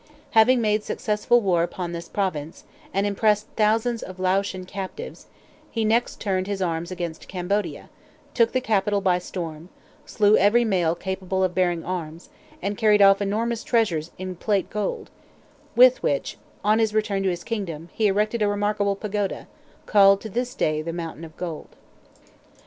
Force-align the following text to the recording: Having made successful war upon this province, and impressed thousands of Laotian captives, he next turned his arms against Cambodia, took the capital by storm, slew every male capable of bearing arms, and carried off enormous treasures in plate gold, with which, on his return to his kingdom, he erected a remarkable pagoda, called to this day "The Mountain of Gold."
Having 0.31 0.61
made 0.61 0.83
successful 0.83 1.41
war 1.41 1.61
upon 1.61 1.91
this 1.91 2.09
province, 2.09 2.63
and 2.91 3.05
impressed 3.05 3.45
thousands 3.55 4.01
of 4.01 4.17
Laotian 4.19 4.65
captives, 4.65 5.27
he 5.69 5.85
next 5.85 6.19
turned 6.19 6.47
his 6.47 6.59
arms 6.59 6.89
against 6.89 7.27
Cambodia, 7.27 7.87
took 8.33 8.51
the 8.51 8.61
capital 8.61 8.99
by 8.99 9.19
storm, 9.19 9.69
slew 10.07 10.35
every 10.35 10.65
male 10.65 10.95
capable 10.95 11.43
of 11.43 11.53
bearing 11.53 11.85
arms, 11.85 12.29
and 12.63 12.79
carried 12.79 12.99
off 13.03 13.21
enormous 13.21 13.63
treasures 13.63 14.09
in 14.17 14.35
plate 14.35 14.71
gold, 14.71 15.11
with 15.75 16.01
which, 16.01 16.35
on 16.63 16.79
his 16.79 16.95
return 16.95 17.21
to 17.21 17.29
his 17.29 17.43
kingdom, 17.43 17.87
he 17.93 18.07
erected 18.07 18.41
a 18.41 18.47
remarkable 18.47 18.95
pagoda, 18.95 19.45
called 19.85 20.19
to 20.21 20.29
this 20.29 20.55
day 20.55 20.81
"The 20.81 20.91
Mountain 20.93 21.25
of 21.25 21.37
Gold." 21.37 21.75